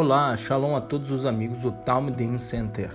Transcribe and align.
Olá, 0.00 0.36
shalom 0.36 0.76
a 0.76 0.80
todos 0.80 1.10
os 1.10 1.26
amigos 1.26 1.62
do 1.62 1.72
Talmudim 1.72 2.38
Center. 2.38 2.88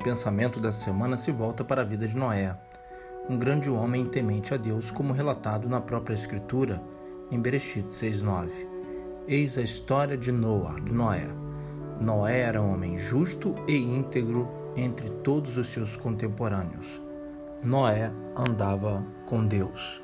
O 0.00 0.02
pensamento 0.02 0.58
da 0.58 0.72
semana 0.72 1.14
se 1.18 1.30
volta 1.30 1.62
para 1.62 1.82
a 1.82 1.84
vida 1.84 2.08
de 2.08 2.16
Noé, 2.16 2.56
um 3.28 3.38
grande 3.38 3.68
homem 3.68 4.06
temente 4.06 4.54
a 4.54 4.56
Deus, 4.56 4.90
como 4.90 5.12
relatado 5.12 5.68
na 5.68 5.78
própria 5.78 6.14
Escritura 6.14 6.80
em 7.30 7.38
Bereshit 7.38 7.92
6:9. 7.92 8.50
Eis 9.28 9.58
a 9.58 9.60
história 9.60 10.16
de 10.16 10.32
Noé, 10.32 10.80
de 10.80 10.90
Noé. 10.90 11.28
Noé 12.00 12.40
era 12.40 12.62
um 12.62 12.72
homem 12.72 12.96
justo 12.96 13.54
e 13.68 13.76
íntegro 13.76 14.48
entre 14.74 15.10
todos 15.22 15.58
os 15.58 15.68
seus 15.68 15.96
contemporâneos. 15.96 16.98
Noé 17.62 18.10
andava 18.34 19.04
com 19.26 19.46
Deus. 19.46 20.00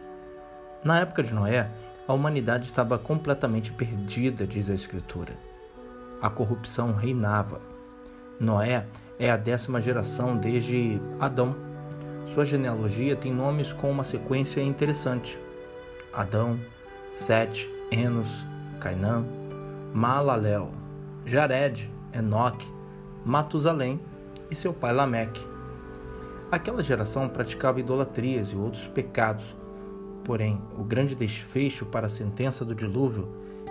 Na 0.84 1.00
época 1.00 1.22
de 1.22 1.32
Noé, 1.32 1.70
a 2.06 2.12
humanidade 2.12 2.66
estava 2.66 2.98
completamente 2.98 3.72
perdida, 3.72 4.46
diz 4.46 4.68
a 4.68 4.74
Escritura 4.74 5.51
a 6.22 6.30
corrupção 6.30 6.92
reinava. 6.92 7.60
Noé 8.38 8.86
é 9.18 9.30
a 9.30 9.36
décima 9.36 9.80
geração 9.80 10.36
desde 10.36 11.00
Adão. 11.18 11.54
Sua 12.26 12.44
genealogia 12.44 13.16
tem 13.16 13.32
nomes 13.32 13.72
com 13.72 13.90
uma 13.90 14.04
sequência 14.04 14.60
interessante: 14.60 15.36
Adão, 16.12 16.58
Sete, 17.14 17.68
Enos, 17.90 18.46
Cainã, 18.80 19.26
Maalalel, 19.92 20.70
Jared, 21.26 21.90
Enoque, 22.14 22.66
Matusalém 23.24 24.00
e 24.50 24.54
seu 24.54 24.72
pai 24.72 24.92
Lameque. 24.92 25.52
Aquela 26.50 26.82
geração 26.82 27.28
praticava 27.28 27.80
idolatrias 27.80 28.48
e 28.48 28.56
outros 28.56 28.86
pecados, 28.86 29.56
porém 30.22 30.60
o 30.78 30.84
grande 30.84 31.14
desfecho 31.14 31.86
para 31.86 32.06
a 32.06 32.10
sentença 32.10 32.64
do 32.64 32.74
dilúvio 32.74 33.28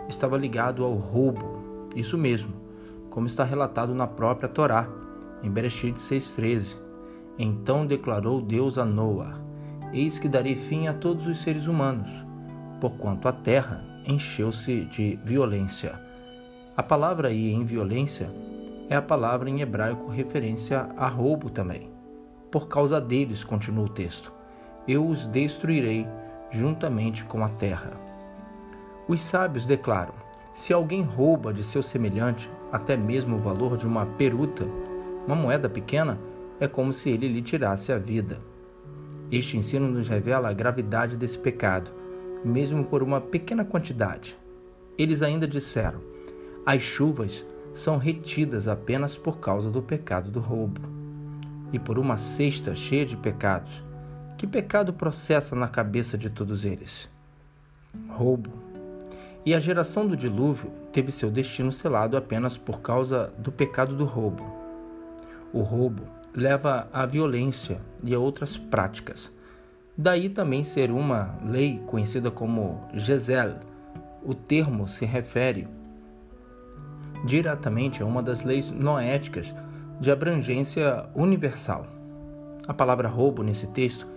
estava 0.10 0.38
ligado 0.38 0.84
ao 0.84 0.94
roubo, 0.94 1.61
isso 1.96 2.18
mesmo, 2.18 2.54
como 3.10 3.28
está 3.28 3.44
relatado 3.44 3.94
na 3.94 4.08
própria 4.08 4.50
Torá, 4.50 4.88
em 5.44 5.50
Bereshit 5.50 5.96
6,13. 5.96 6.78
Então 7.38 7.86
declarou 7.86 8.42
Deus 8.42 8.78
a 8.78 8.86
Noé: 8.86 9.34
Eis 9.94 10.20
que 10.20 10.30
darei 10.30 10.56
fim 10.56 10.88
a 10.88 10.94
todos 10.94 11.28
os 11.28 11.42
seres 11.42 11.68
humanos, 11.68 12.26
porquanto 12.80 13.28
a 13.28 13.32
terra 13.32 13.84
encheu-se 14.06 14.86
de 14.86 15.20
violência. 15.24 16.00
A 16.76 16.84
palavra 16.84 17.28
aí 17.28 17.52
em 17.52 17.66
violência 17.66 18.30
é 18.90 18.96
a 18.96 19.02
palavra 19.02 19.50
em 19.50 19.62
hebraico 19.62 20.10
referência 20.10 20.90
a 20.98 21.08
roubo 21.08 21.50
também. 21.50 21.90
Por 22.50 22.68
causa 22.68 23.00
deles, 23.00 23.44
continua 23.44 23.86
o 23.86 23.90
texto, 23.90 24.34
eu 24.88 25.08
os 25.08 25.26
destruirei 25.26 26.08
juntamente 26.50 27.24
com 27.24 27.44
a 27.44 27.50
terra. 27.50 27.94
Os 29.08 29.22
sábios 29.22 29.66
declaram: 29.66 30.14
se 30.54 30.74
alguém 30.74 31.02
rouba 31.02 31.54
de 31.54 31.64
seu 31.64 31.82
semelhante 31.82 32.52
até 32.72 32.96
mesmo 32.98 33.38
o 33.38 33.40
valor 33.40 33.78
de 33.78 33.88
uma 33.88 34.06
peruta, 34.06 34.66
uma 35.26 35.36
moeda 35.36 35.70
pequena, 35.70 36.20
é 36.60 36.68
como 36.68 36.92
se 36.92 37.10
ele 37.10 37.28
lhe 37.28 37.42
tirasse 37.42 37.92
a 37.92 37.98
vida. 37.98 38.40
Este 39.32 39.58
ensino 39.58 39.90
nos 39.90 40.10
revela 40.10 40.50
a 40.50 40.54
gravidade 40.54 41.16
desse 41.16 41.38
pecado, 41.38 41.92
mesmo 42.44 42.84
por 42.84 43.02
uma 43.02 43.22
pequena 43.22 43.64
quantidade. 43.64 44.38
Eles 44.98 45.22
ainda 45.22 45.48
disseram: 45.48 46.02
as 46.66 46.82
chuvas 46.82 47.46
são 47.74 47.98
retidas 47.98 48.68
apenas 48.68 49.18
por 49.18 49.40
causa 49.40 49.72
do 49.72 49.82
pecado 49.82 50.30
do 50.30 50.40
roubo. 50.40 50.82
E 51.72 51.80
por 51.80 51.98
uma 51.98 52.18
cesta 52.18 52.76
cheia 52.76 53.06
de 53.06 53.16
pecados, 53.16 53.84
que 54.38 54.46
pecado 54.46 54.92
processa 54.92 55.56
na 55.56 55.70
cabeça 55.70 56.18
de 56.18 56.30
todos 56.30 56.66
eles? 56.66 57.10
Roubo 58.10 58.71
e 59.46 59.56
a 59.56 59.60
geração 59.60 60.08
do 60.08 60.16
dilúvio 60.16 60.72
teve 60.92 61.12
seu 61.12 61.32
destino 61.32 61.72
selado 61.72 62.16
apenas 62.16 62.58
por 62.58 62.82
causa 62.82 63.34
do 63.38 63.52
pecado 63.52 63.96
do 63.96 64.06
roubo. 64.06 64.46
O 65.52 65.62
roubo 65.62 66.04
leva 66.34 66.88
à 66.94 67.06
violência 67.06 67.82
e 68.04 68.14
a 68.14 68.20
outras 68.20 68.58
práticas. 68.58 69.32
Daí 69.98 70.30
também 70.30 70.64
ser 70.64 70.92
uma 70.92 71.36
lei 71.46 71.80
conhecida 71.86 72.32
como 72.32 72.82
Gezel. 72.94 73.56
O 74.24 74.34
termo 74.34 74.88
se 74.88 75.06
refere 75.06 75.68
diretamente 77.26 78.02
a 78.02 78.06
uma 78.06 78.24
das 78.24 78.44
leis 78.44 78.72
noéticas 78.72 79.54
de 80.00 80.12
abrangência 80.12 81.06
universal. 81.14 81.86
A 82.68 82.74
palavra 82.74 83.08
roubo 83.08 83.44
nesse 83.44 83.68
texto, 83.68 84.08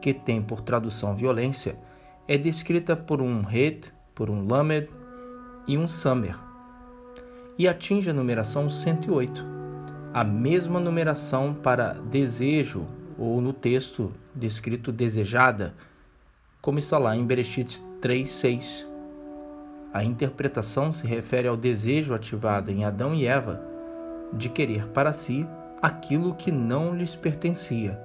que 0.00 0.12
tem 0.12 0.42
por 0.42 0.62
tradução 0.62 1.14
violência, 1.14 1.78
é 2.26 2.36
descrita 2.36 2.96
por 2.96 3.20
um 3.20 3.44
het 3.48 3.92
por 4.20 4.28
um 4.28 4.46
Lamed 4.46 4.86
e 5.66 5.78
um 5.78 5.88
Samer, 5.88 6.38
e 7.56 7.66
atinge 7.66 8.10
a 8.10 8.12
numeração 8.12 8.68
108, 8.68 9.42
a 10.12 10.22
mesma 10.22 10.78
numeração 10.78 11.54
para 11.54 11.94
desejo, 11.94 12.86
ou 13.16 13.40
no 13.40 13.54
texto 13.54 14.12
descrito 14.34 14.92
desejada, 14.92 15.74
como 16.60 16.78
está 16.78 16.98
lá 16.98 17.16
em 17.16 17.24
Bereshit 17.24 17.82
3:6. 18.02 18.86
A 19.90 20.04
interpretação 20.04 20.92
se 20.92 21.06
refere 21.06 21.48
ao 21.48 21.56
desejo 21.56 22.12
ativado 22.12 22.70
em 22.70 22.84
Adão 22.84 23.14
e 23.14 23.26
Eva 23.26 23.58
de 24.34 24.50
querer 24.50 24.86
para 24.88 25.14
si 25.14 25.46
aquilo 25.80 26.34
que 26.34 26.52
não 26.52 26.94
lhes 26.94 27.16
pertencia, 27.16 27.98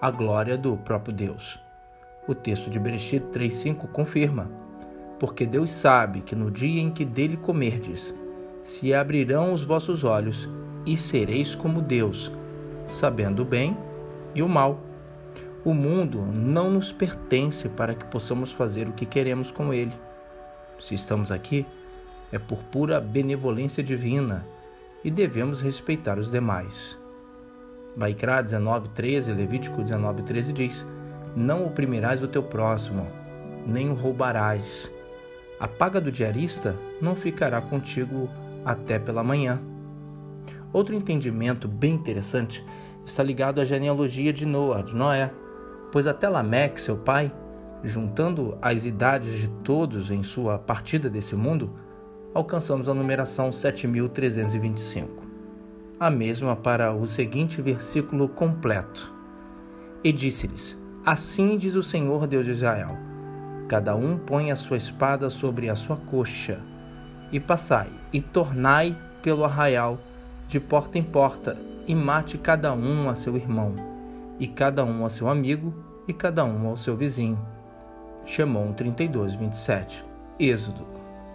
a 0.00 0.10
glória 0.10 0.58
do 0.58 0.76
próprio 0.78 1.14
Deus. 1.14 1.60
O 2.26 2.34
texto 2.34 2.68
de 2.68 2.80
Bereshit 2.80 3.24
3:5 3.26 3.86
confirma: 3.86 4.66
porque 5.18 5.44
Deus 5.44 5.70
sabe 5.70 6.20
que 6.20 6.34
no 6.34 6.50
dia 6.50 6.80
em 6.80 6.90
que 6.90 7.04
dele 7.04 7.36
comerdes, 7.36 8.14
se 8.62 8.94
abrirão 8.94 9.52
os 9.52 9.64
vossos 9.64 10.04
olhos 10.04 10.48
e 10.86 10.96
sereis 10.96 11.54
como 11.54 11.82
Deus, 11.82 12.30
sabendo 12.88 13.42
o 13.42 13.44
bem 13.44 13.76
e 14.34 14.42
o 14.42 14.48
mal. 14.48 14.80
O 15.64 15.74
mundo 15.74 16.20
não 16.20 16.70
nos 16.70 16.92
pertence 16.92 17.68
para 17.68 17.94
que 17.94 18.04
possamos 18.04 18.52
fazer 18.52 18.88
o 18.88 18.92
que 18.92 19.04
queremos 19.04 19.50
com 19.50 19.72
ele. 19.72 19.92
Se 20.80 20.94
estamos 20.94 21.32
aqui, 21.32 21.66
é 22.30 22.38
por 22.38 22.62
pura 22.64 23.00
benevolência 23.00 23.82
divina 23.82 24.46
e 25.02 25.10
devemos 25.10 25.60
respeitar 25.60 26.18
os 26.18 26.30
demais. 26.30 26.96
Vaikra 27.96 28.42
19:13, 28.42 29.34
Levítico 29.34 29.82
19:13 29.82 30.52
diz: 30.52 30.86
Não 31.34 31.66
oprimirás 31.66 32.22
o 32.22 32.28
teu 32.28 32.42
próximo, 32.42 33.06
nem 33.66 33.90
o 33.90 33.94
roubarás 33.94 34.90
a 35.60 35.66
paga 35.66 36.00
do 36.00 36.12
diarista 36.12 36.76
não 37.00 37.16
ficará 37.16 37.60
contigo 37.60 38.28
até 38.64 38.98
pela 38.98 39.24
manhã. 39.24 39.60
Outro 40.72 40.94
entendimento 40.94 41.66
bem 41.66 41.94
interessante 41.94 42.64
está 43.04 43.22
ligado 43.22 43.60
à 43.60 43.64
genealogia 43.64 44.32
de 44.32 44.44
Noé, 44.46 44.82
de 44.82 44.94
Noé, 44.94 45.32
pois 45.90 46.06
até 46.06 46.28
Lameque, 46.28 46.80
seu 46.80 46.96
pai, 46.96 47.32
juntando 47.82 48.58
as 48.60 48.84
idades 48.84 49.32
de 49.40 49.48
todos 49.64 50.10
em 50.10 50.22
sua 50.22 50.58
partida 50.58 51.08
desse 51.08 51.34
mundo, 51.34 51.72
alcançamos 52.34 52.88
a 52.88 52.94
numeração 52.94 53.52
7325. 53.52 55.26
A 55.98 56.10
mesma 56.10 56.54
para 56.54 56.92
o 56.92 57.06
seguinte 57.06 57.60
versículo 57.60 58.28
completo. 58.28 59.12
E 60.04 60.12
disse-lhes: 60.12 60.78
Assim 61.04 61.56
diz 61.56 61.74
o 61.74 61.82
Senhor 61.82 62.26
Deus 62.26 62.44
de 62.44 62.52
Israel: 62.52 63.07
Cada 63.68 63.94
um 63.94 64.16
põe 64.16 64.50
a 64.50 64.56
sua 64.56 64.78
espada 64.78 65.28
sobre 65.28 65.68
a 65.68 65.74
sua 65.74 65.94
coxa, 65.94 66.58
e 67.30 67.38
passai, 67.38 67.88
e 68.10 68.18
tornai 68.18 68.96
pelo 69.20 69.44
arraial, 69.44 69.98
de 70.46 70.58
porta 70.58 70.98
em 70.98 71.02
porta, 71.02 71.54
e 71.86 71.94
mate 71.94 72.38
cada 72.38 72.72
um 72.72 73.10
a 73.10 73.14
seu 73.14 73.36
irmão, 73.36 73.74
e 74.38 74.48
cada 74.48 74.82
um 74.86 75.04
a 75.04 75.10
seu 75.10 75.28
amigo, 75.28 75.74
e 76.08 76.14
cada 76.14 76.46
um 76.46 76.66
ao 76.66 76.78
seu 76.78 76.96
vizinho. 76.96 77.38
Shemon 78.24 78.72
32, 78.72 79.34
27. 79.34 80.02
Êxodo 80.40 80.86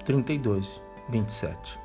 32, 0.04 0.82
27. 1.10 1.80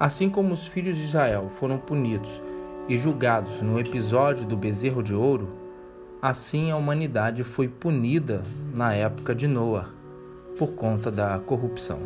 Assim 0.00 0.30
como 0.30 0.54
os 0.54 0.66
filhos 0.66 0.96
de 0.96 1.04
Israel 1.04 1.50
foram 1.60 1.76
punidos 1.76 2.40
e 2.88 2.96
julgados 2.96 3.60
no 3.60 3.78
episódio 3.78 4.46
do 4.46 4.56
bezerro 4.56 5.02
de 5.02 5.14
ouro, 5.14 5.62
Assim, 6.26 6.70
a 6.70 6.76
humanidade 6.78 7.44
foi 7.44 7.68
punida 7.68 8.42
na 8.74 8.92
época 8.92 9.36
de 9.36 9.46
Noé 9.46 9.84
por 10.58 10.72
conta 10.72 11.08
da 11.08 11.38
corrupção. 11.38 12.00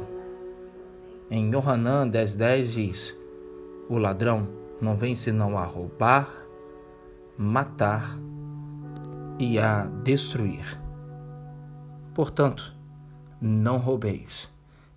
Em 1.30 1.50
Yohanan 1.50 2.10
10,10 2.10 2.36
10 2.36 2.72
diz: 2.72 3.16
O 3.88 3.96
ladrão 3.96 4.46
não 4.80 4.94
vem 4.94 5.14
senão 5.14 5.56
a 5.56 5.64
roubar, 5.64 6.30
matar 7.38 8.18
e 9.38 9.58
a 9.58 9.84
destruir. 10.04 10.78
Portanto, 12.14 12.76
não 13.40 13.78
roubeis. 13.78 14.50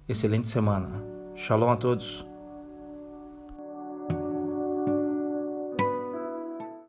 Excelente 0.09 0.50
semana. 0.50 1.01
Shalom 1.35 1.69
a 1.69 1.77
todos. 1.77 2.31